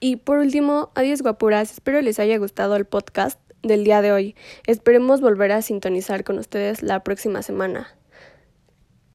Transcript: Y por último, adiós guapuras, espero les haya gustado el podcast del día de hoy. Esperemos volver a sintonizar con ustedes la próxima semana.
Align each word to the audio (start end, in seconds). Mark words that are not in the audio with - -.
Y 0.00 0.16
por 0.16 0.38
último, 0.38 0.90
adiós 0.94 1.22
guapuras, 1.22 1.72
espero 1.72 2.00
les 2.02 2.18
haya 2.18 2.36
gustado 2.38 2.76
el 2.76 2.84
podcast 2.84 3.40
del 3.62 3.84
día 3.84 4.02
de 4.02 4.12
hoy. 4.12 4.36
Esperemos 4.66 5.20
volver 5.20 5.52
a 5.52 5.62
sintonizar 5.62 6.24
con 6.24 6.38
ustedes 6.38 6.82
la 6.82 7.02
próxima 7.02 7.42
semana. 7.42 7.88